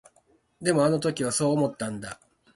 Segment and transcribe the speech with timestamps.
[0.59, 2.19] でも、あの時はそう思ったんだ。